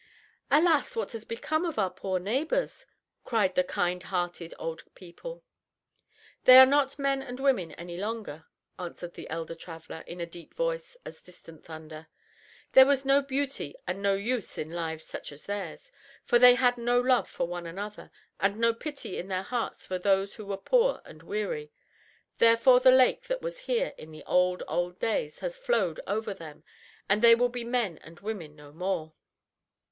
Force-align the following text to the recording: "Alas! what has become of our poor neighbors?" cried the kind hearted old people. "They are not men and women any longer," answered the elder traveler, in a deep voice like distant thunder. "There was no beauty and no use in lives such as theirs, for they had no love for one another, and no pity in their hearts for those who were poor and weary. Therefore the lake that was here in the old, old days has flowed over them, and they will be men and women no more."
"Alas! 0.49 0.95
what 0.95 1.11
has 1.11 1.23
become 1.25 1.63
of 1.63 1.77
our 1.77 1.91
poor 1.91 2.17
neighbors?" 2.17 2.87
cried 3.23 3.53
the 3.53 3.63
kind 3.63 4.01
hearted 4.01 4.51
old 4.57 4.81
people. 4.95 5.43
"They 6.45 6.57
are 6.57 6.65
not 6.65 6.97
men 6.97 7.21
and 7.21 7.39
women 7.39 7.73
any 7.73 7.97
longer," 7.99 8.47
answered 8.79 9.13
the 9.13 9.29
elder 9.29 9.53
traveler, 9.53 10.03
in 10.07 10.19
a 10.19 10.25
deep 10.25 10.55
voice 10.55 10.97
like 11.05 11.21
distant 11.21 11.65
thunder. 11.65 12.07
"There 12.71 12.87
was 12.87 13.05
no 13.05 13.21
beauty 13.21 13.75
and 13.85 14.01
no 14.01 14.15
use 14.15 14.57
in 14.57 14.71
lives 14.71 15.03
such 15.05 15.31
as 15.31 15.45
theirs, 15.45 15.91
for 16.25 16.39
they 16.39 16.55
had 16.55 16.79
no 16.79 16.99
love 16.99 17.29
for 17.29 17.45
one 17.47 17.67
another, 17.67 18.09
and 18.39 18.57
no 18.57 18.73
pity 18.73 19.19
in 19.19 19.27
their 19.27 19.43
hearts 19.43 19.85
for 19.85 19.99
those 19.99 20.33
who 20.33 20.47
were 20.47 20.57
poor 20.57 21.03
and 21.05 21.21
weary. 21.21 21.71
Therefore 22.39 22.79
the 22.79 22.89
lake 22.89 23.27
that 23.27 23.43
was 23.43 23.59
here 23.69 23.93
in 23.99 24.09
the 24.09 24.23
old, 24.25 24.63
old 24.67 24.97
days 24.97 25.41
has 25.41 25.59
flowed 25.59 25.99
over 26.07 26.33
them, 26.33 26.63
and 27.07 27.21
they 27.21 27.35
will 27.35 27.49
be 27.49 27.63
men 27.63 27.99
and 27.99 28.19
women 28.21 28.55
no 28.55 28.71
more." 28.73 29.13